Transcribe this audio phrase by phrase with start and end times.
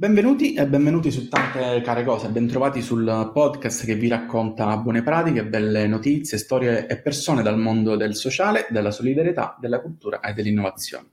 [0.00, 5.44] Benvenuti e benvenuti su tante care cose, bentrovati sul podcast che vi racconta buone pratiche,
[5.44, 11.08] belle notizie, storie e persone dal mondo del sociale, della solidarietà, della cultura e dell'innovazione.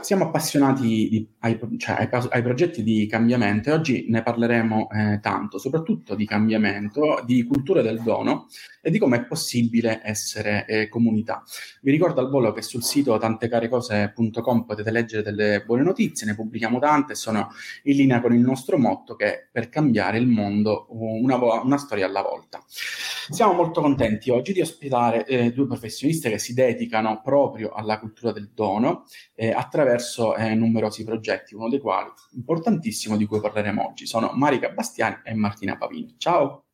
[0.00, 5.18] Siamo appassionati di, ai, cioè, ai, ai, progetti di cambiamento e oggi ne parleremo eh,
[5.20, 8.46] tanto, soprattutto di cambiamento, di cultura del dono
[8.80, 11.42] e di come è possibile essere eh, comunità.
[11.82, 16.78] Vi ricordo al volo che sul sito tantecarecose.com potete leggere delle buone notizie, ne pubblichiamo
[16.78, 17.50] tante, sono
[17.84, 22.06] in linea con il nostro motto che è per cambiare il mondo una, una storia
[22.06, 22.62] alla volta.
[22.66, 28.32] Siamo molto contenti oggi di ospitare eh, due professioniste che si dedicano proprio alla cultura
[28.32, 34.06] del dono eh, attraverso eh, numerosi progetti, uno dei quali importantissimo di cui parleremo oggi
[34.06, 36.14] sono Marica Bastiani e Martina Pavini.
[36.18, 36.64] Ciao!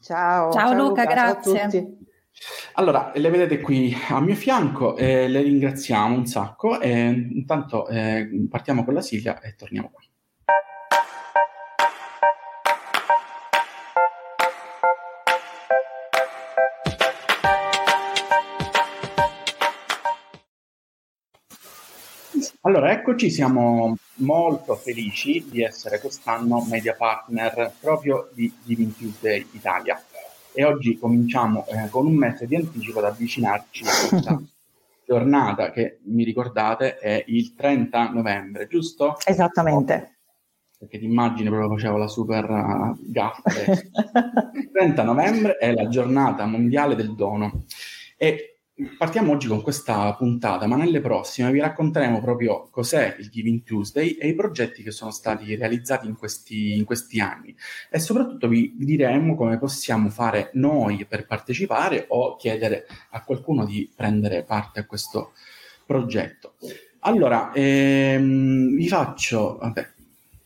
[0.00, 1.96] Ciao, ciao, ciao Luca, Luca, grazie.
[2.74, 8.28] Allora, le vedete qui a mio fianco, eh, le ringraziamo un sacco e intanto eh,
[8.48, 10.11] partiamo con la sigla e torniamo qui.
[22.64, 30.00] Allora, eccoci, siamo molto felici di essere quest'anno media partner proprio di Giving Tuesday Italia.
[30.52, 34.42] E oggi cominciamo eh, con un mese di anticipo ad avvicinarci a questa
[35.04, 39.16] giornata che mi ricordate è il 30 novembre, giusto?
[39.24, 40.18] Esattamente.
[40.78, 43.50] Perché ti immagini proprio facevo la super uh, gaffa.
[44.54, 47.64] il 30 novembre è la giornata mondiale del dono.
[48.16, 48.51] E
[48.96, 54.10] partiamo oggi con questa puntata, ma nelle prossime vi racconteremo proprio cos'è il Giving Tuesday
[54.10, 57.54] e i progetti che sono stati realizzati in questi, in questi anni
[57.90, 63.90] e soprattutto vi diremo come possiamo fare noi per partecipare o chiedere a qualcuno di
[63.94, 65.32] prendere parte a questo
[65.86, 66.54] progetto.
[67.00, 69.88] Allora, ehm, vi faccio vabbè,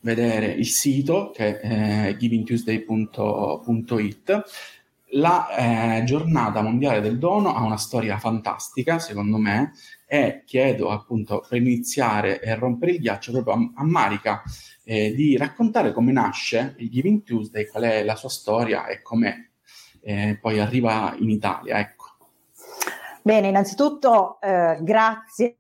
[0.01, 4.45] vedere il sito che è givingtuesday.it
[5.11, 9.73] la eh, giornata mondiale del dono ha una storia fantastica, secondo me,
[10.07, 14.43] e chiedo appunto per iniziare e rompere il ghiaccio proprio a, a Marica
[14.85, 19.53] eh, di raccontare come nasce il Giving Tuesday, qual è la sua storia e come
[20.03, 21.79] eh, poi arriva in Italia.
[21.79, 22.05] Ecco.
[23.23, 25.57] Bene, innanzitutto eh, grazie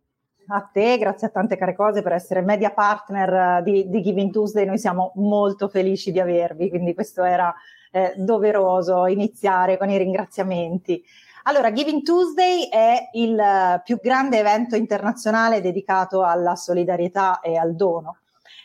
[0.48, 4.64] a te, grazie a tante care cose per essere media partner di, di Giving Tuesday.
[4.64, 7.52] Noi siamo molto felici di avervi, quindi questo era
[7.96, 11.02] eh, doveroso iniziare con i ringraziamenti.
[11.44, 18.18] Allora, Giving Tuesday è il più grande evento internazionale dedicato alla solidarietà e al dono.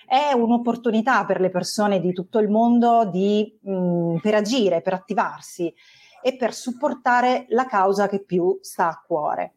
[0.05, 5.73] È un'opportunità per le persone di tutto il mondo di, mh, per agire, per attivarsi
[6.21, 9.53] e per supportare la causa che più sta a cuore.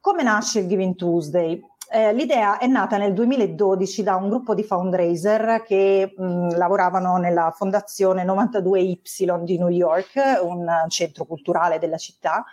[0.00, 1.58] Come nasce il Giving Tuesday?
[1.90, 7.50] Eh, l'idea è nata nel 2012 da un gruppo di fundraiser che mh, lavoravano nella
[7.56, 12.44] fondazione 92Y di New York, un centro culturale della città.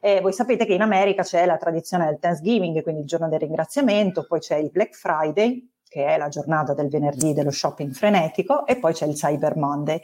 [0.00, 3.38] E voi sapete che in America c'è la tradizione del Thanksgiving, quindi il giorno del
[3.38, 8.66] ringraziamento, poi c'è il Black Friday, che è la giornata del venerdì dello shopping frenetico,
[8.66, 10.00] e poi c'è il Cyber Monday.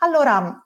[0.00, 0.62] Allora,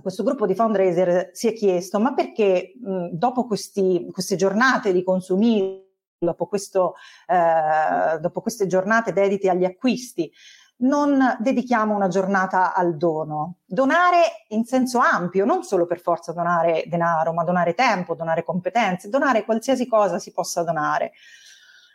[0.00, 5.02] questo gruppo di fundraiser si è chiesto, ma perché mh, dopo questi, queste giornate di
[5.02, 5.81] consumismo,
[6.22, 6.94] dopo, questo,
[7.26, 10.30] eh, dopo queste giornate dedite agli acquisti,
[10.78, 13.58] non dedichiamo una giornata al dono.
[13.66, 19.08] Donare in senso ampio, non solo per forza donare denaro, ma donare tempo, donare competenze,
[19.08, 21.12] donare qualsiasi cosa si possa donare.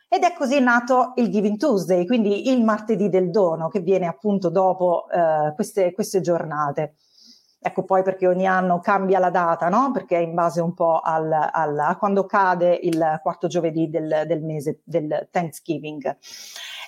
[0.10, 4.50] Ed è così nato il Giving Tuesday, quindi il martedì del dono, che viene appunto
[4.50, 6.96] dopo eh, queste, queste giornate.
[7.68, 9.92] Ecco poi perché ogni anno cambia la data, no?
[9.92, 14.24] Perché è in base un po' al, al, a quando cade il quarto giovedì del,
[14.26, 16.18] del mese del Thanksgiving.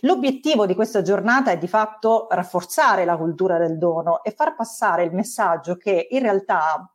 [0.03, 5.03] L'obiettivo di questa giornata è di fatto rafforzare la cultura del dono e far passare
[5.03, 6.89] il messaggio che in realtà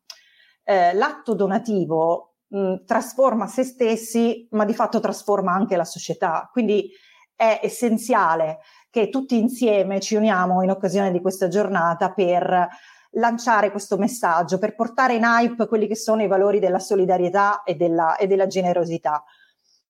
[0.63, 6.49] eh, l'atto donativo mh, trasforma se stessi, ma di fatto trasforma anche la società.
[6.51, 6.91] Quindi
[7.37, 12.69] è essenziale che tutti insieme ci uniamo in occasione di questa giornata per
[13.15, 17.75] lanciare questo messaggio, per portare in hype quelli che sono i valori della solidarietà e
[17.75, 19.25] della, e della generosità.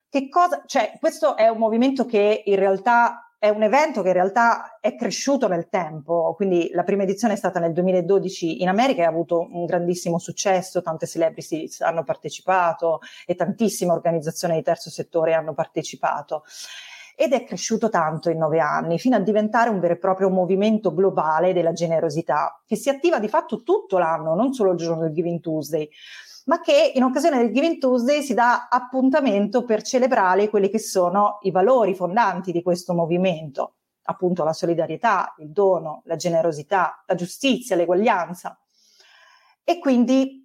[0.08, 4.14] Che cosa, cioè, questo è un movimento che in realtà è un evento che in
[4.14, 9.02] realtà è cresciuto nel tempo, quindi la prima edizione è stata nel 2012 in America
[9.02, 14.88] e ha avuto un grandissimo successo, tante celebrity hanno partecipato e tantissime organizzazioni di terzo
[14.88, 16.44] settore hanno partecipato
[17.16, 20.93] ed è cresciuto tanto in nove anni, fino a diventare un vero e proprio movimento
[20.93, 25.12] globale della generosità, che si attiva di fatto tutto l'anno, non solo il giorno del
[25.12, 25.88] Giving Tuesday,
[26.46, 31.38] ma che in occasione del Giving Tuesday si dà appuntamento per celebrare quelli che sono
[31.43, 33.76] i valori fondanti di questo movimento.
[34.05, 38.58] appunto la solidarietà, il dono, la generosità, la giustizia, l'eguaglianza.
[39.62, 40.44] E quindi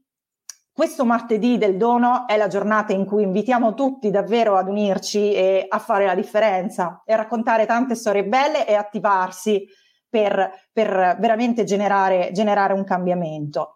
[0.80, 5.66] questo martedì del dono è la giornata in cui invitiamo tutti davvero ad unirci e
[5.68, 9.68] a fare la differenza e a raccontare tante storie belle e attivarsi
[10.08, 13.76] per, per veramente generare, generare un cambiamento.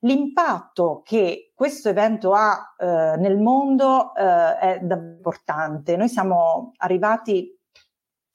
[0.00, 5.96] L'impatto che questo evento ha eh, nel mondo eh, è davvero importante.
[5.96, 7.58] Noi siamo arrivati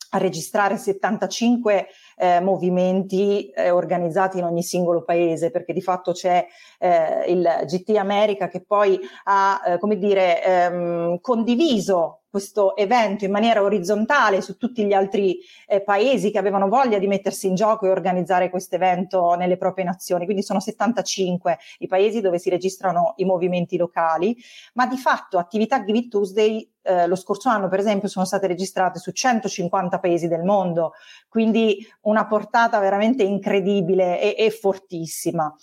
[0.10, 6.46] a registrare 75 eh, movimenti eh, organizzati in ogni singolo paese, perché di fatto c'è
[6.80, 13.32] eh, il GT America che poi ha, eh, come dire, ehm, condiviso questo evento in
[13.32, 17.86] maniera orizzontale su tutti gli altri eh, paesi che avevano voglia di mettersi in gioco
[17.86, 20.26] e organizzare questo evento nelle proprie nazioni.
[20.26, 24.38] Quindi sono 75 i paesi dove si registrano i movimenti locali,
[24.74, 28.48] ma di fatto attività Give It Tuesday eh, lo scorso anno, per esempio, sono state
[28.48, 30.94] registrate su 150 paesi del mondo,
[31.28, 35.54] quindi una portata veramente incredibile e, e fortissima.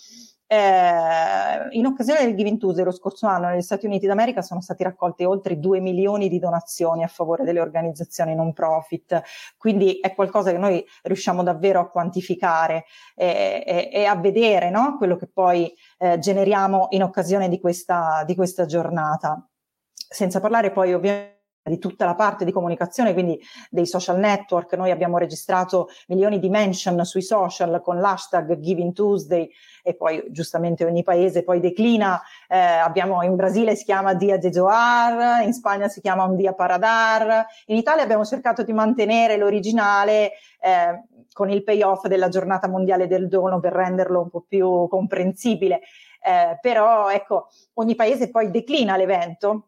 [0.49, 4.81] Eh, in occasione del Giving Tuesday lo scorso anno negli Stati Uniti d'America sono stati
[4.81, 9.21] raccolti oltre 2 milioni di donazioni a favore delle organizzazioni non profit,
[9.57, 14.95] quindi è qualcosa che noi riusciamo davvero a quantificare e, e, e a vedere no?
[14.97, 19.45] quello che poi eh, generiamo in occasione di questa, di questa giornata.
[19.93, 21.36] Senza parlare poi ovviamente
[21.67, 24.73] di tutta la parte di comunicazione, quindi dei social network.
[24.73, 29.49] Noi abbiamo registrato milioni di mention sui social con l'hashtag Giving Tuesday
[29.83, 32.21] e poi giustamente ogni paese poi declina.
[32.47, 36.53] Eh, abbiamo in Brasile si chiama Dia de Joar, in Spagna si chiama un Dia
[36.53, 37.45] Paradar.
[37.67, 43.27] In Italia abbiamo cercato di mantenere l'originale eh, con il payoff della giornata mondiale del
[43.27, 45.81] dono per renderlo un po' più comprensibile.
[46.21, 49.67] Eh, però ecco, ogni paese poi declina l'evento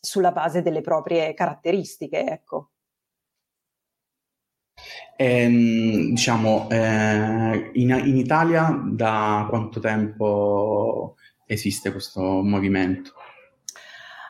[0.00, 2.70] sulla base delle proprie caratteristiche, ecco.
[5.16, 13.14] Ehm, diciamo, eh, in, in, Italia da quanto tempo esiste questo movimento?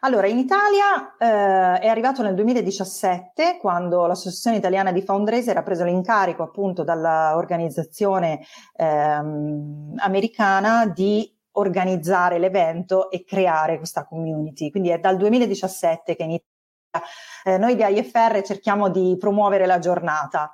[0.00, 5.85] Allora, in Italia eh, è arrivato nel 2017 quando l'Associazione Italiana di Fundraiser ha preso
[5.85, 8.41] l'incarico appunto dall'organizzazione
[8.76, 14.70] ehm, americana di organizzare l'evento e creare questa community.
[14.70, 17.06] Quindi è dal 2017 che in Italia
[17.44, 20.50] eh, noi di IFR cerchiamo di promuovere la giornata.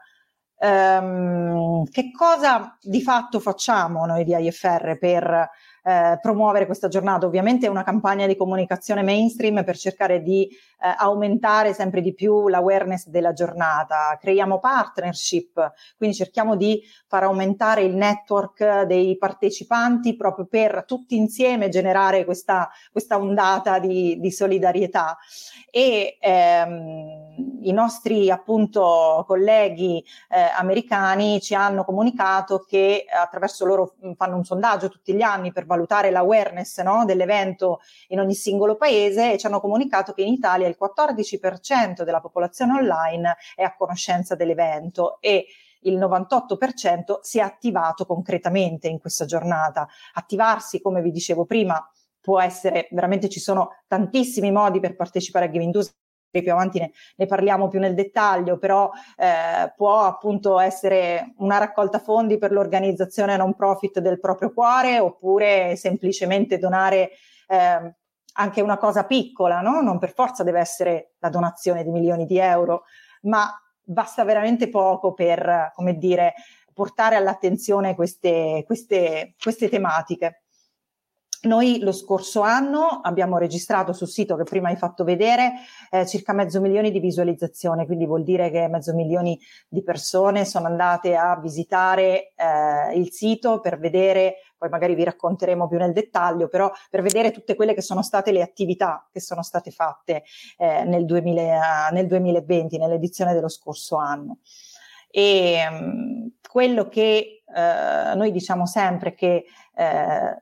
[0.56, 5.50] Um, che cosa di fatto facciamo noi di IFR per
[5.84, 7.26] eh, promuovere questa giornata.
[7.26, 12.48] Ovviamente è una campagna di comunicazione mainstream per cercare di eh, aumentare sempre di più
[12.48, 14.16] l'awareness della giornata.
[14.18, 21.68] Creiamo partnership, quindi cerchiamo di far aumentare il network dei partecipanti proprio per tutti insieme
[21.68, 25.18] generare questa, questa ondata di, di solidarietà.
[25.70, 34.36] E ehm, i nostri appunto colleghi eh, americani ci hanno comunicato che attraverso loro fanno
[34.36, 39.38] un sondaggio tutti gli anni per valutare l'awareness no, dell'evento in ogni singolo paese e
[39.38, 45.18] ci hanno comunicato che in Italia il 14% della popolazione online è a conoscenza dell'evento
[45.20, 45.46] e
[45.80, 49.86] il 98% si è attivato concretamente in questa giornata.
[50.14, 51.86] Attivarsi, come vi dicevo prima,
[52.20, 56.03] può essere veramente ci sono tantissimi modi per partecipare a Giving Tuesday
[56.42, 61.98] più avanti ne, ne, parliamo più nel dettaglio, però eh, può appunto essere una raccolta
[61.98, 67.10] fondi per l'organizzazione non profit del proprio cuore oppure semplicemente donare
[67.48, 67.94] eh,
[68.36, 69.80] anche una cosa piccola, no?
[69.80, 72.84] non per forza deve essere la donazione di milioni di euro,
[73.22, 73.48] ma
[73.82, 76.34] basta veramente poco per, come dire,
[76.72, 80.43] portare all'attenzione queste, queste, queste tematiche.
[81.44, 85.52] Noi lo scorso anno abbiamo registrato sul sito che prima hai fatto vedere
[85.90, 89.36] eh, circa mezzo milione di visualizzazioni, quindi vuol dire che mezzo milione
[89.68, 95.68] di persone sono andate a visitare eh, il sito per vedere, poi magari vi racconteremo
[95.68, 99.42] più nel dettaglio, però per vedere tutte quelle che sono state le attività che sono
[99.42, 100.24] state fatte
[100.56, 104.38] eh, nel, 2000, nel 2020, nell'edizione dello scorso anno.
[105.10, 109.44] E mh, mm, quello che eh, noi diciamo sempre che
[109.76, 110.40] eh,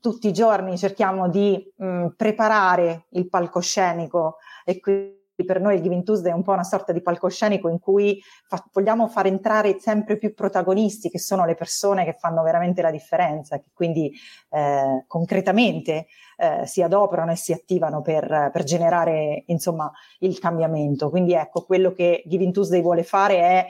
[0.00, 5.82] tutti i giorni cerchiamo di mh, mm, preparare il palcoscenico e quindi per noi il
[5.82, 9.78] Giving Tuesday è un po' una sorta di palcoscenico in cui fa- vogliamo far entrare
[9.78, 14.12] sempre più protagonisti, che sono le persone che fanno veramente la differenza, che quindi
[14.50, 16.06] eh, concretamente
[16.36, 21.10] eh, si adoperano e si attivano per, per, generare insomma il cambiamento.
[21.10, 23.66] Quindi ecco, quello che Giving Tuesday vuole fare è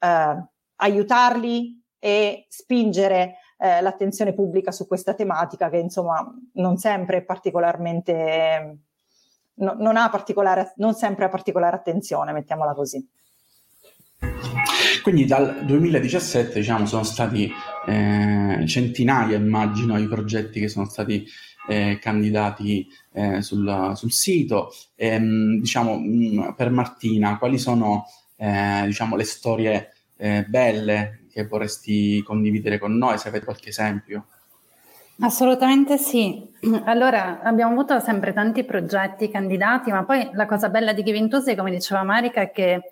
[0.00, 6.24] eh, aiutarli e spingere eh, l'attenzione pubblica su questa tematica che insomma
[6.54, 8.78] non sempre è particolarmente
[9.54, 13.06] no, non ha particolare non sempre ha particolare attenzione mettiamola così
[15.02, 17.50] Quindi dal 2017 diciamo, sono stati
[17.86, 21.24] eh, centinaia, immagino, i progetti che sono stati
[21.68, 24.70] eh, candidati eh, sul, sul, sito.
[24.94, 31.17] E, ehm, diciamo, mh, mm, per Martina, quali sono eh, diciamo, le storie eh, belle
[31.38, 34.26] che vorresti condividere con noi, se avete qualche esempio?
[35.20, 36.46] Assolutamente sì.
[36.84, 41.70] Allora, abbiamo avuto sempre tanti progetti candidati, ma poi la cosa bella di Giventusi, come
[41.70, 42.90] diceva Marica, è che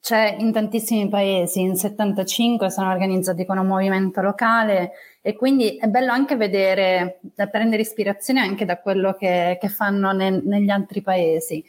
[0.00, 5.88] c'è in tantissimi paesi, in 75 sono organizzati con un movimento locale e quindi è
[5.88, 11.02] bello anche vedere, da prendere ispirazione anche da quello che, che fanno ne, negli altri
[11.02, 11.62] paesi.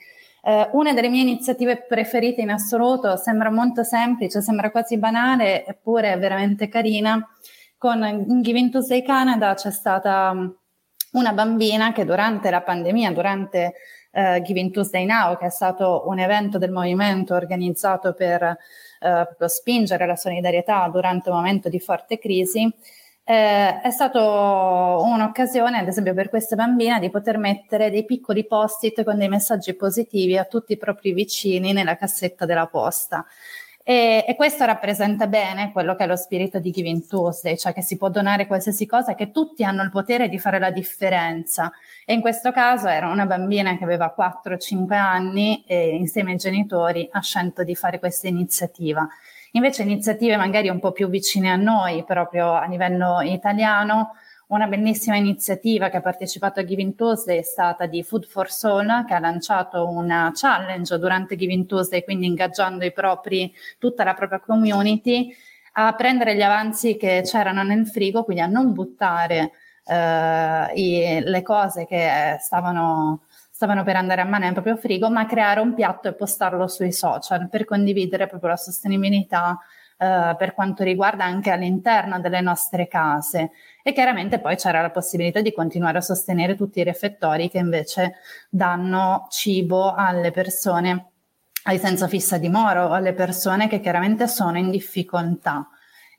[0.43, 6.13] Eh, una delle mie iniziative preferite in assoluto, sembra molto semplice, sembra quasi banale, eppure
[6.13, 7.25] è veramente carina.
[7.77, 10.35] Con Giving Tuesday Canada c'è stata
[11.13, 13.73] una bambina che durante la pandemia, durante
[14.11, 18.57] uh, Giving Tuesday Now, che è stato un evento del movimento organizzato per
[18.99, 22.71] uh, spingere la solidarietà durante un momento di forte crisi,
[23.23, 29.03] eh, è stata un'occasione, ad esempio, per questa bambina di poter mettere dei piccoli post-it
[29.03, 33.25] con dei messaggi positivi a tutti i propri vicini nella cassetta della posta.
[33.83, 37.81] E, e, questo rappresenta bene quello che è lo spirito di Giving Tuesday, cioè che
[37.81, 41.71] si può donare qualsiasi cosa, che tutti hanno il potere di fare la differenza.
[42.05, 47.09] E in questo caso era una bambina che aveva 4-5 anni e insieme ai genitori
[47.11, 49.07] ha scelto di fare questa iniziativa.
[49.51, 54.11] Invece iniziative magari un po' più vicine a noi, proprio a livello italiano,
[54.47, 59.05] una bellissima iniziativa che ha partecipato a Giving Tuesday è stata di Food for Soul,
[59.07, 64.39] che ha lanciato una challenge durante Giving Tuesday, quindi ingaggiando i propri, tutta la propria
[64.39, 65.33] community
[65.73, 69.51] a prendere gli avanzi che c'erano nel frigo, quindi a non buttare
[69.85, 73.21] eh, i, le cose che stavano,
[73.61, 77.47] stavano per andare a mano proprio frigo, ma creare un piatto e postarlo sui social
[77.47, 79.59] per condividere proprio la sostenibilità
[79.99, 83.51] eh, per quanto riguarda anche all'interno delle nostre case
[83.83, 88.15] e chiaramente poi c'era la possibilità di continuare a sostenere tutti i refettori che invece
[88.49, 91.11] danno cibo alle persone
[91.65, 95.69] ai senza fissa dimora o alle persone che chiaramente sono in difficoltà.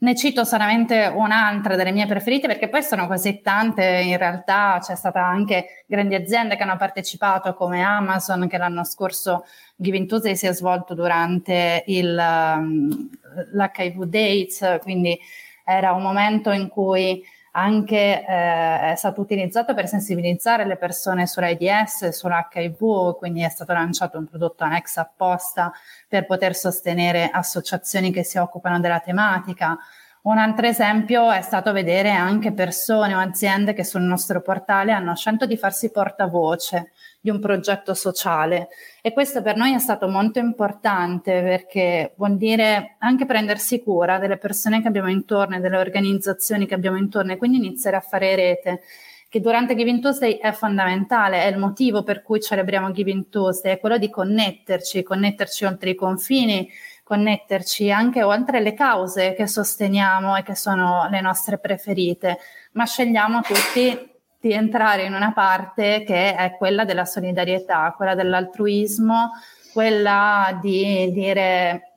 [0.03, 4.97] Ne cito solamente un'altra delle mie preferite perché poi sono così tante, in realtà c'è
[4.97, 9.45] stata anche grandi aziende che hanno partecipato come Amazon che l'anno scorso
[9.77, 13.11] Giving Tuesday si è svolto durante il, um,
[13.53, 15.17] l'HIV Dates, quindi
[15.65, 22.03] era un momento in cui anche eh, è stato utilizzato per sensibilizzare le persone sull'AIDS
[22.03, 25.73] e sull'HIV, quindi è stato lanciato un prodotto ex apposta
[26.09, 29.77] per poter sostenere associazioni che si occupano della tematica.
[30.23, 35.17] Un altro esempio è stato vedere anche persone o aziende che sul nostro portale hanno
[35.17, 36.93] scelto di farsi portavoce
[37.23, 38.69] di un progetto sociale.
[39.01, 44.39] E questo per noi è stato molto importante perché vuol dire anche prendersi cura delle
[44.39, 48.35] persone che abbiamo intorno e delle organizzazioni che abbiamo intorno e quindi iniziare a fare
[48.35, 48.81] rete
[49.29, 53.81] che durante Giving Tuesday è fondamentale, è il motivo per cui celebriamo Giving Tuesday, è
[53.81, 56.69] quello di connetterci, connetterci oltre i confini,
[57.03, 62.37] connetterci anche oltre le cause che sosteniamo e che sono le nostre preferite,
[62.73, 64.12] ma scegliamo tutti
[64.43, 69.31] di entrare in una parte che è quella della solidarietà, quella dell'altruismo,
[69.73, 71.93] quella di dire,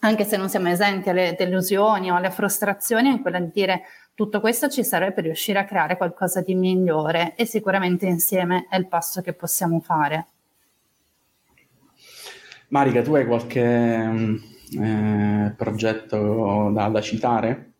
[0.00, 3.82] anche se non siamo esenti alle delusioni o alle frustrazioni, è quella di dire
[4.12, 8.76] tutto questo ci serve per riuscire a creare qualcosa di migliore e sicuramente insieme è
[8.76, 10.26] il passo che possiamo fare.
[12.70, 14.36] Marica, tu hai qualche mm,
[14.82, 17.74] eh, progetto da, da citare?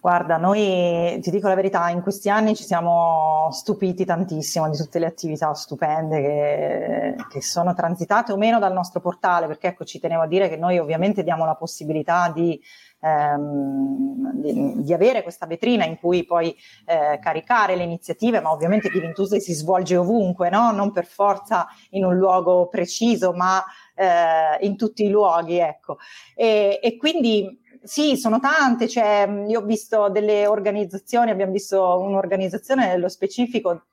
[0.00, 4.98] Guarda, noi ti dico la verità, in questi anni ci siamo stupiti tantissimo di tutte
[4.98, 10.00] le attività stupende che, che, sono transitate o meno dal nostro portale, perché ecco, ci
[10.00, 12.58] tenevo a dire che noi ovviamente diamo la possibilità di,
[13.02, 18.88] ehm, di, di avere questa vetrina in cui poi eh, caricare le iniziative, ma ovviamente
[18.88, 20.70] Giving Tuesday si svolge ovunque, no?
[20.70, 23.62] non per forza in un luogo preciso, ma
[23.94, 25.98] eh, in tutti i luoghi, ecco.
[26.34, 32.86] E, e quindi sì, sono tante, cioè, io ho visto delle organizzazioni, abbiamo visto un'organizzazione
[32.86, 33.84] nello specifico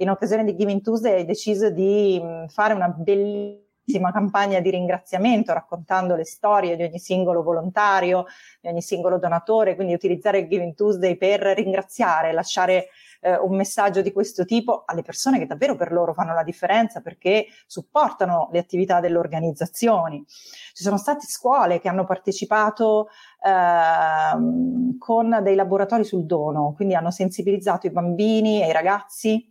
[0.00, 6.14] in occasione di Giving Tuesday ha deciso di fare una bellissima campagna di ringraziamento raccontando
[6.14, 8.24] le storie di ogni singolo volontario,
[8.60, 12.88] di ogni singolo donatore, quindi utilizzare Giving Tuesday per ringraziare, lasciare
[13.20, 17.00] eh, un messaggio di questo tipo alle persone che davvero per loro fanno la differenza
[17.00, 20.24] perché supportano le attività delle organizzazioni.
[20.26, 23.08] Ci sono state scuole che hanno partecipato
[23.42, 29.50] eh, con dei laboratori sul dono, quindi hanno sensibilizzato i bambini e i ragazzi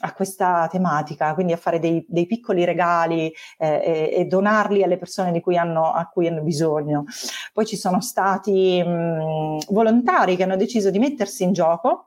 [0.00, 4.98] a questa tematica, quindi a fare dei, dei piccoli regali eh, e, e, donarli alle
[4.98, 7.04] persone cui hanno, a cui hanno bisogno.
[7.54, 12.05] Poi ci sono stati mh, volontari che hanno deciso di mettersi in gioco,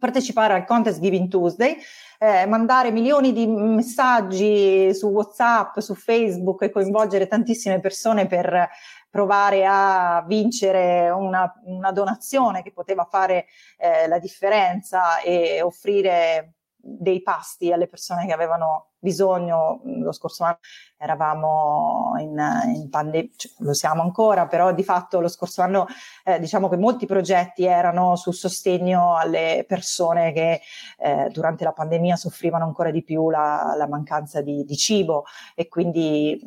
[0.00, 1.76] partecipare al contest Giving Tuesday,
[2.18, 8.68] eh, mandare milioni di messaggi su WhatsApp, su Facebook e coinvolgere tantissime persone per
[9.08, 17.22] provare a vincere una, una donazione che poteva fare eh, la differenza e offrire dei
[17.22, 19.80] pasti alle persone che avevano bisogno.
[19.84, 20.58] Lo scorso anno
[20.96, 22.38] eravamo in,
[22.74, 25.86] in pandemia, cioè, lo siamo ancora, però di fatto lo scorso anno
[26.24, 30.60] eh, diciamo che molti progetti erano sul sostegno alle persone che
[30.98, 35.68] eh, durante la pandemia soffrivano ancora di più la, la mancanza di, di, cibo e
[35.68, 36.38] quindi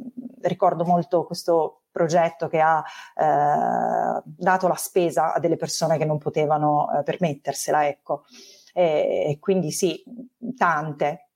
[0.41, 2.83] ricordo molto questo progetto che ha
[3.15, 8.23] eh, dato la spesa a delle persone che non potevano eh, permettersela, ecco
[8.73, 10.03] e quindi sì,
[10.57, 11.29] tante.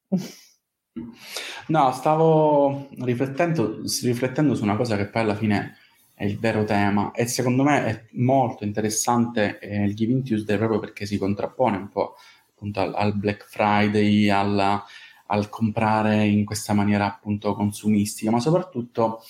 [1.68, 5.78] No, stavo riflettendo, riflettendo su una cosa che poi alla fine
[6.14, 10.80] è il vero tema e secondo me è molto interessante eh, il Giving Tuesday proprio
[10.80, 12.16] perché si contrappone un po'
[12.50, 14.84] appunto al, al Black Friday, alla,
[15.28, 19.22] al comprare in questa maniera appunto consumistica, ma soprattutto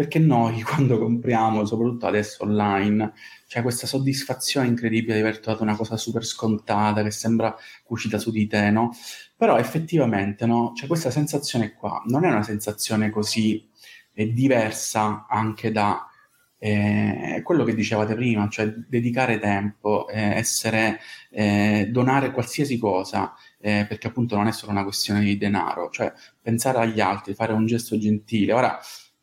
[0.00, 3.12] perché noi quando compriamo, soprattutto adesso online,
[3.46, 7.54] c'è questa soddisfazione incredibile di aver trovato una cosa super scontata che sembra
[7.84, 8.92] cucita su di te, no?
[9.36, 10.72] Però effettivamente, no?
[10.74, 13.68] C'è questa sensazione qua, non è una sensazione così
[14.14, 16.06] eh, diversa anche da
[16.56, 20.98] eh, quello che dicevate prima, cioè dedicare tempo, eh, essere,
[21.30, 26.10] eh, donare qualsiasi cosa, eh, perché appunto non è solo una questione di denaro, cioè
[26.40, 28.54] pensare agli altri, fare un gesto gentile.
[28.54, 28.80] Ora,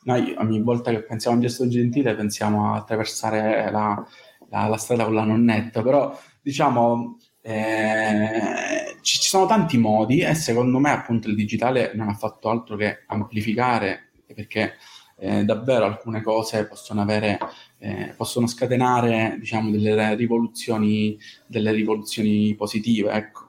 [0.07, 4.07] noi ogni volta che pensiamo a un gesto gentile pensiamo a attraversare la,
[4.49, 10.79] la, la strada con la nonnetta, però diciamo eh, ci, sono tanti modi e secondo
[10.79, 14.75] me appunto il digitale non ha fatto altro che amplificare perché
[15.17, 17.37] eh, davvero alcune cose possono avere
[17.79, 23.45] eh, possono scatenare diciamo delle rivoluzioni delle rivoluzioni positive ecco.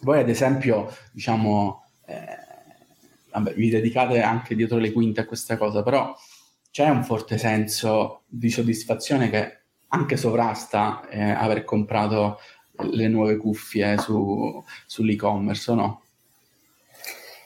[0.00, 2.47] Voi ad esempio diciamo eh,
[3.30, 6.14] vabbè, vi dedicate anche dietro le quinte a questa cosa, però
[6.70, 12.38] c'è un forte senso di soddisfazione che anche sovrasta eh, aver comprato
[12.90, 16.02] le nuove cuffie su, sull'e-commerce no?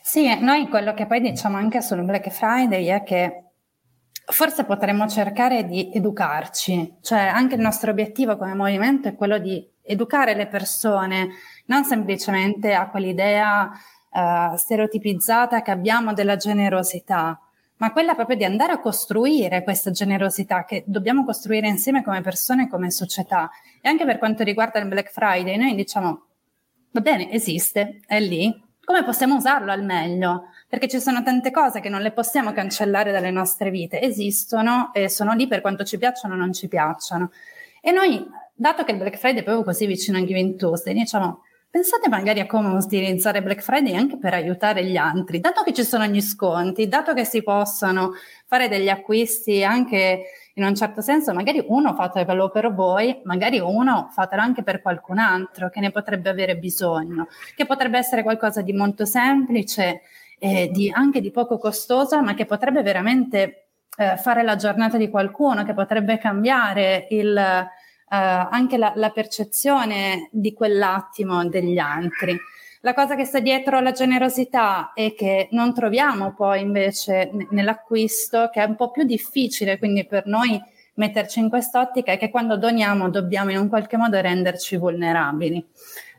[0.02, 3.44] Sì, noi quello che poi diciamo anche sul Black Friday è che
[4.26, 9.66] forse potremmo cercare di educarci, cioè anche il nostro obiettivo come movimento è quello di
[9.82, 11.30] educare le persone,
[11.66, 13.70] non semplicemente a quell'idea
[14.12, 17.40] uh, stereotipizzata che abbiamo della generosità,
[17.76, 22.68] ma quella proprio di andare a costruire questa generosità che dobbiamo costruire insieme come persone,
[22.68, 23.50] come società.
[23.80, 26.22] E anche per quanto riguarda il Black Friday, noi diciamo,
[26.92, 30.44] va bene, esiste, è lì, come possiamo usarlo al meglio?
[30.68, 35.08] Perché ci sono tante cose che non le possiamo cancellare dalle nostre vite, esistono e
[35.08, 37.30] sono lì per quanto ci piacciono o non ci piacciono.
[37.80, 41.42] E noi, dato che il Black Friday è proprio così vicino a Giving Tuesday, diciamo,
[41.72, 45.84] Pensate magari a come utilizzare Black Friday anche per aiutare gli altri, dato che ci
[45.84, 48.10] sono gli sconti, dato che si possono
[48.44, 54.10] fare degli acquisti anche in un certo senso, magari uno fatelo per voi, magari uno
[54.12, 58.74] fatelo anche per qualcun altro che ne potrebbe avere bisogno, che potrebbe essere qualcosa di
[58.74, 60.02] molto semplice,
[60.40, 65.08] eh, di, anche di poco costoso, ma che potrebbe veramente eh, fare la giornata di
[65.08, 67.70] qualcuno, che potrebbe cambiare il
[68.16, 72.38] anche la, la percezione di quell'attimo degli altri.
[72.84, 78.60] La cosa che sta dietro alla generosità è che non troviamo poi invece nell'acquisto, che
[78.60, 80.60] è un po' più difficile, quindi per noi
[80.94, 85.64] metterci in quest'ottica, è che quando doniamo dobbiamo in un qualche modo renderci vulnerabili,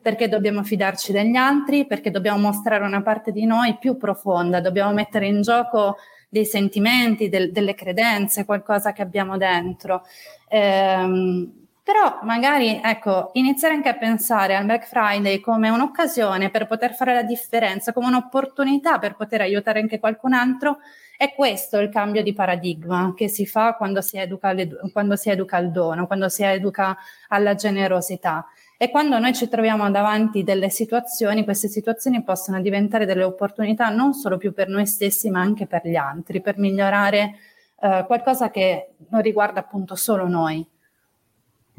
[0.01, 4.93] perché dobbiamo fidarci degli altri, perché dobbiamo mostrare una parte di noi più profonda, dobbiamo
[4.93, 5.97] mettere in gioco
[6.29, 10.03] dei sentimenti, del, delle credenze, qualcosa che abbiamo dentro.
[10.47, 16.95] Ehm, però magari, ecco, iniziare anche a pensare al Black Friday come un'occasione per poter
[16.95, 20.77] fare la differenza, come un'opportunità per poter aiutare anche qualcun altro,
[21.17, 24.55] è questo il cambio di paradigma che si fa quando si educa,
[24.93, 28.45] quando si educa al dono, quando si educa alla generosità.
[28.77, 34.13] E quando noi ci troviamo davanti delle situazioni, queste situazioni possono diventare delle opportunità non
[34.13, 37.35] solo più per noi stessi, ma anche per gli altri, per migliorare
[37.81, 40.72] eh, qualcosa che non riguarda appunto solo noi.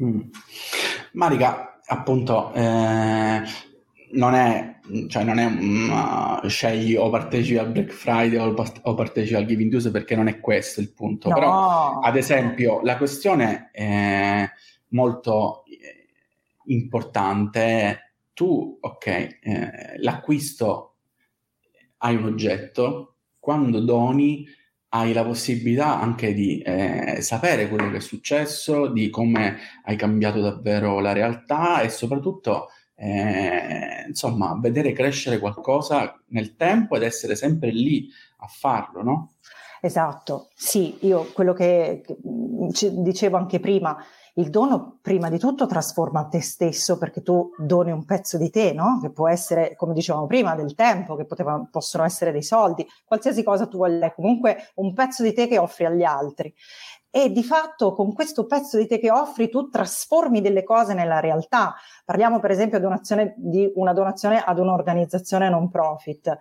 [0.03, 0.21] Mm.
[1.13, 3.41] Marica, appunto, eh,
[4.11, 9.35] non è, cioè non è uh, scegli o partecipi al Black Friday o, o, partecipi
[9.35, 11.29] al Giving Tuesday perché non è questo il punto.
[11.29, 11.35] No.
[11.35, 14.49] Però, ad esempio, la questione è
[14.89, 16.07] molto eh,
[16.65, 17.99] importante
[18.33, 19.39] tu, ok, eh,
[19.97, 20.95] l'acquisto
[21.99, 24.45] hai un oggetto, quando doni
[24.95, 30.39] hai la possibilità anche di eh, sapere quello che è successo, di come hai cambiato
[30.39, 37.71] davvero la realtà e soprattutto eh, insomma vedere crescere qualcosa nel tempo ed essere sempre
[37.71, 39.33] lì a farlo, no?
[39.81, 42.17] Esatto, sì, io quello che, che
[42.93, 43.97] dicevo anche prima,
[44.37, 48.73] il dono prima di tutto trasforma te stesso perché tu doni un pezzo di te,
[48.73, 48.99] no?
[49.01, 53.43] Che può essere, come dicevamo prima, del tempo, che poteva, possono essere dei soldi, qualsiasi
[53.43, 56.53] cosa tu voglia, comunque un pezzo di te che offri agli altri.
[57.09, 61.21] E di fatto con questo pezzo di te che offri tu trasformi delle cose nella
[61.21, 61.73] realtà.
[62.03, 62.77] Parliamo per esempio
[63.37, 66.37] di una donazione ad un'organizzazione non profit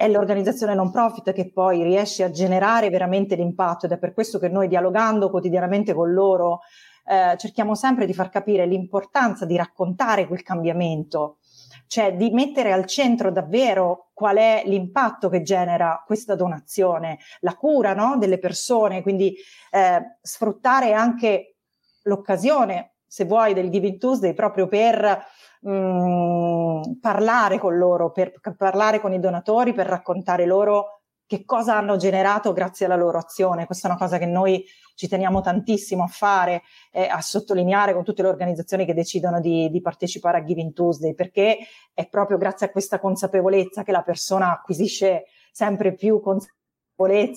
[0.00, 4.38] è l'organizzazione non profit che poi riesce a generare veramente l'impatto ed è per questo
[4.38, 6.60] che noi dialogando quotidianamente con loro
[7.04, 11.40] eh, cerchiamo sempre di far capire l'importanza di raccontare quel cambiamento,
[11.86, 17.92] cioè di mettere al centro davvero qual è l'impatto che genera questa donazione, la cura
[17.92, 19.36] no, delle persone, quindi
[19.70, 21.56] eh, sfruttare anche
[22.04, 25.26] l'occasione, se vuoi, del Giving Tuesday proprio per
[25.62, 31.76] mh, mm, parlare con loro, per parlare con i donatori, per raccontare loro che cosa
[31.76, 33.66] hanno generato grazie alla loro azione.
[33.66, 38.04] Questa è una cosa che noi ci teniamo tantissimo a fare e a sottolineare con
[38.04, 41.58] tutte le organizzazioni che decidono di, di, partecipare a Giving Tuesday, perché
[41.92, 46.59] è proprio grazie a questa consapevolezza che la persona acquisisce sempre più consapevolezza,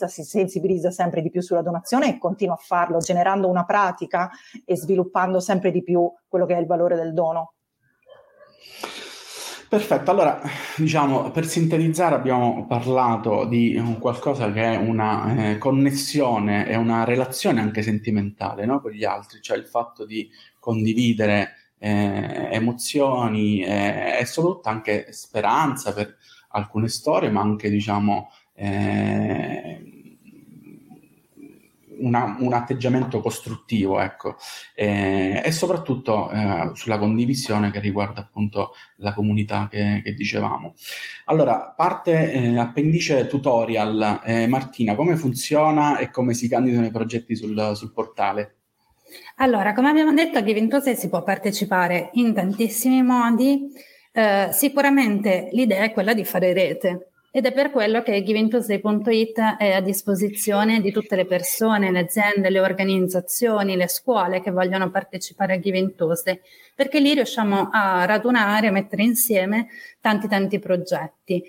[0.07, 4.29] si sensibilizza sempre di più sulla donazione e continua a farlo, generando una pratica
[4.65, 7.53] e sviluppando sempre di più quello che è il valore del dono.
[9.69, 10.39] Perfetto, allora
[10.77, 17.59] diciamo per sintetizzare abbiamo parlato di qualcosa che è una eh, connessione e una relazione
[17.59, 18.81] anche sentimentale no?
[18.81, 25.91] con gli altri, cioè il fatto di condividere eh, emozioni eh, e soprattutto anche speranza
[25.91, 26.17] per
[26.49, 29.81] alcune storie, ma anche diciamo eh,
[31.99, 34.35] una, un atteggiamento costruttivo, ecco,
[34.75, 40.73] e, e soprattutto eh, sulla condivisione che riguarda appunto la comunità che, che dicevamo.
[41.25, 44.21] Allora, parte eh, appendice tutorial.
[44.25, 48.57] Eh, Martina, come funziona e come si candidano i progetti sul, sul portale?
[49.37, 53.69] Allora, come abbiamo detto, a Givintose si può partecipare in tantissimi modi.
[54.11, 59.71] Eh, sicuramente l'idea è quella di fare rete, ed è per quello che GivingTuesday.it è
[59.71, 65.55] a disposizione di tutte le persone, le aziende, le organizzazioni, le scuole che vogliono partecipare
[65.55, 66.39] a Giving Tuesday,
[66.75, 69.69] perché lì riusciamo a radunare, a mettere insieme
[69.99, 71.43] tanti tanti progetti.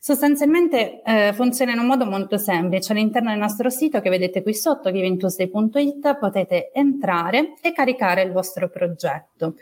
[0.00, 2.92] Sostanzialmente eh, funziona in un modo molto semplice.
[2.92, 8.70] All'interno del nostro sito che vedete qui sotto, givingtuesday.it, potete entrare e caricare il vostro
[8.70, 9.56] progetto.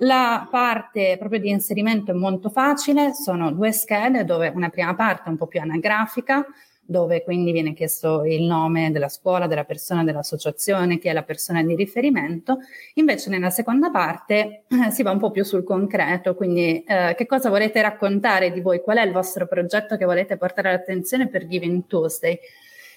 [0.00, 5.28] La parte proprio di inserimento è molto facile, sono due schede dove una prima parte
[5.28, 6.44] è un po' più anagrafica,
[6.86, 11.62] dove quindi viene chiesto il nome della scuola, della persona, dell'associazione, chi è la persona
[11.62, 12.58] di riferimento.
[12.94, 17.26] Invece nella seconda parte eh, si va un po' più sul concreto, quindi eh, che
[17.26, 21.46] cosa volete raccontare di voi, qual è il vostro progetto che volete portare all'attenzione per
[21.46, 22.38] Giving Tuesday.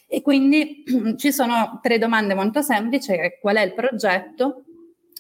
[0.08, 0.84] E quindi
[1.18, 4.64] ci sono tre domande molto semplici, qual è il progetto,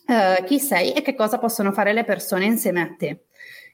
[0.08, 3.23] uh, chi sei e che cosa possono fare le persone insieme a te.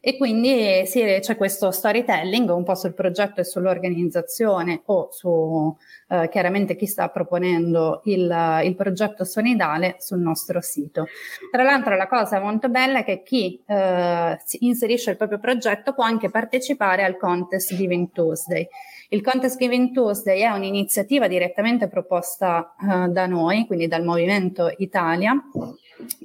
[0.07, 6.29] E quindi sì, c'è questo storytelling un po' sul progetto e sull'organizzazione o su uh,
[6.29, 11.07] chiaramente chi sta proponendo il, il, progetto sonidale sul nostro sito.
[11.49, 16.03] Tra l'altro la cosa molto bella è che chi uh, inserisce il proprio progetto può
[16.03, 18.67] anche partecipare al contest Giving Tuesday.
[19.15, 25.41] Il Contest Giving Tuesday è un'iniziativa direttamente proposta uh, da noi, quindi dal Movimento Italia,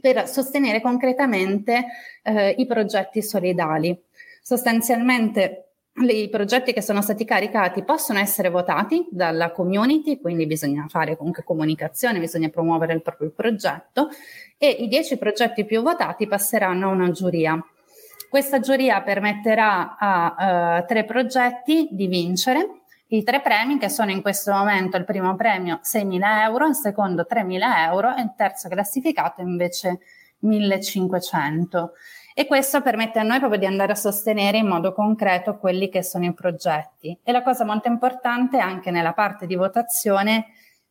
[0.00, 1.85] per sostenere concretamente
[2.24, 3.96] eh, i progetti solidali.
[4.42, 11.16] Sostanzialmente i progetti che sono stati caricati possono essere votati dalla community, quindi bisogna fare
[11.16, 14.09] comunque comunicazione, bisogna promuovere il proprio progetto
[14.59, 17.64] e i dieci progetti più votati passeranno a una giuria.
[18.29, 22.80] Questa giuria permetterà a uh, tre progetti di vincere
[23.12, 27.27] i tre premi che sono in questo momento il primo premio 6.000 euro, il secondo
[27.29, 30.01] 3.000 euro e il terzo classificato invece
[30.44, 31.88] 1.500.
[32.35, 36.03] E questo permette a noi proprio di andare a sostenere in modo concreto quelli che
[36.03, 37.18] sono i progetti.
[37.23, 40.46] E la cosa molto importante anche nella parte di votazione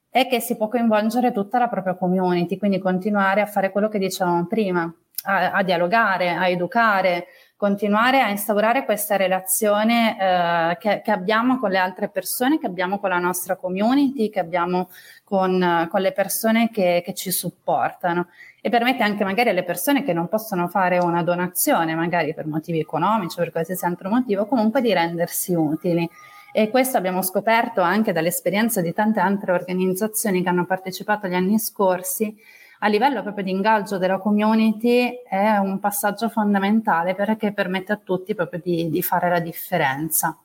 [0.09, 3.99] è che si può coinvolgere tutta la propria community, quindi continuare a fare quello che
[3.99, 7.27] dicevamo prima, a, a dialogare, a educare,
[7.59, 12.99] continuare a instaurare questa relazione eh, che, che, abbiamo con le altre persone, che abbiamo
[12.99, 14.89] con la nostra community, che abbiamo
[15.25, 18.27] con, con le persone che, che, ci supportano
[18.61, 22.79] e permette anche magari alle persone che non possono fare una donazione, magari per motivi
[22.79, 26.09] economici o per qualsiasi altro motivo, comunque di rendersi utili.
[26.53, 31.59] E questo abbiamo scoperto anche dall'esperienza di tante altre organizzazioni che hanno partecipato gli anni
[31.59, 32.33] scorsi,
[32.79, 38.33] a livello proprio di ingaggio della community è un passaggio fondamentale perché permette a tutti
[38.33, 40.37] proprio di, di fare la differenza.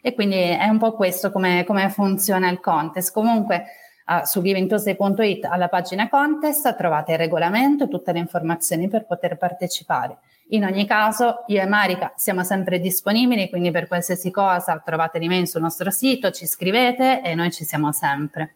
[0.00, 3.12] E quindi è un po' questo come, come funziona il contest.
[3.12, 3.64] Comunque
[4.06, 9.36] uh, su givingtuesday.it alla pagina contest trovate il regolamento e tutte le informazioni per poter
[9.36, 10.18] partecipare.
[10.50, 15.48] In ogni caso, io e Marica siamo sempre disponibili, quindi per qualsiasi cosa trovate l'email
[15.48, 18.54] sul nostro sito, ci scrivete e noi ci siamo sempre.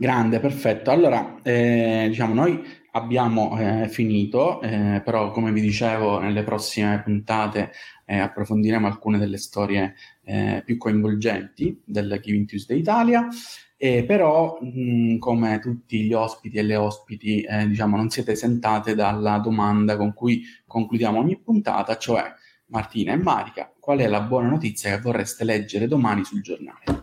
[0.00, 0.90] Grande, perfetto.
[0.90, 7.70] Allora, eh, diciamo, noi abbiamo eh, finito, eh, però come vi dicevo, nelle prossime puntate
[8.06, 13.28] eh, approfondiremo alcune delle storie eh, più coinvolgenti del Giving Tuesday Italia.
[13.76, 18.94] Eh, però, mh, come tutti gli ospiti e le ospiti, eh, diciamo, non siete esentate
[18.94, 22.24] dalla domanda con cui concludiamo ogni puntata, cioè
[22.68, 26.99] Martina e Marica, qual è la buona notizia che vorreste leggere domani sul giornale?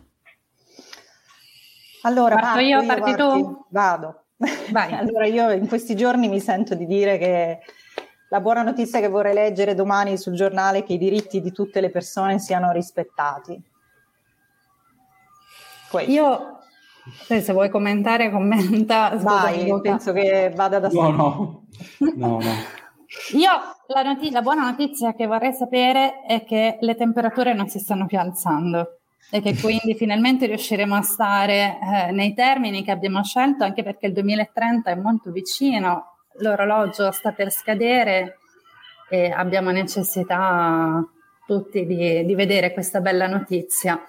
[2.08, 3.66] Allora, parto, io, parti tu?
[3.70, 4.24] Vado.
[4.72, 4.94] Vai.
[4.96, 7.60] allora, io in questi giorni mi sento di dire che
[8.30, 11.82] la buona notizia che vorrei leggere domani sul giornale è che i diritti di tutte
[11.82, 13.62] le persone siano rispettati.
[15.90, 16.12] Questo.
[16.12, 16.60] Io,
[17.26, 19.10] se vuoi commentare, commenta.
[19.20, 21.12] Vai, Scusa, penso che vada da solo.
[21.12, 21.64] No,
[22.16, 22.40] no, no.
[23.36, 23.52] Io
[23.88, 28.06] la, notizia, la buona notizia che vorrei sapere è che le temperature non si stanno
[28.06, 28.97] più alzando
[29.30, 34.08] e che quindi finalmente riusciremo a stare eh, nei termini che abbiamo scelto, anche perché
[34.08, 38.38] il 2030 è molto vicino, l'orologio sta per scadere
[39.10, 41.06] e abbiamo necessità
[41.46, 44.02] tutti di, di vedere questa bella notizia.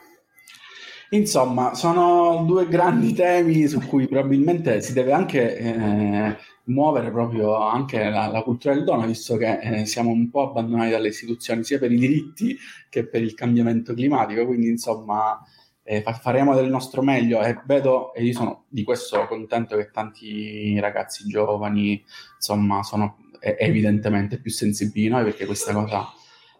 [1.11, 8.11] Insomma, sono due grandi temi su cui probabilmente si deve anche eh, muovere proprio anche
[8.11, 11.79] la, la, cultura del dono, visto che eh, siamo un po' abbandonati dalle istituzioni sia
[11.79, 12.59] per i diritti
[12.91, 15.41] che per il cambiamento climatico, quindi insomma
[15.83, 17.41] eh, faremo del nostro meglio.
[17.41, 22.05] E vedo, e io sono di questo contento che tanti ragazzi giovani
[22.37, 26.07] insomma sono evidentemente più sensibili di noi perché questa cosa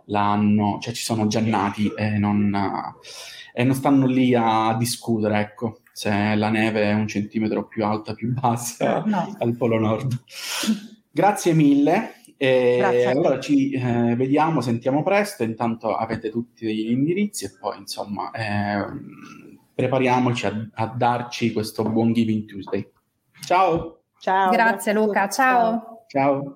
[0.09, 2.55] l'hanno, cioè ci sono già nati e non,
[3.55, 8.15] e non stanno lì a discutere, ecco se la neve è un centimetro più alta,
[8.15, 9.35] più bassa no.
[9.37, 10.17] al Polo Nord.
[11.11, 12.13] Grazie mille.
[12.37, 15.43] E Grazie allora ci eh, vediamo, sentiamo presto.
[15.43, 18.87] Intanto avete tutti gli indirizzi e poi insomma eh,
[19.75, 22.89] prepariamoci a, a, darci questo buon Giving Tuesday.
[23.45, 24.03] Ciao.
[24.21, 24.51] Ciao.
[24.51, 25.29] Grazie, grazie Luca.
[25.29, 26.05] Ciao.
[26.07, 26.55] Ciao.